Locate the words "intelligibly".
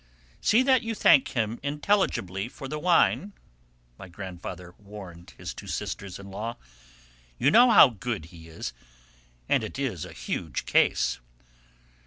1.61-2.49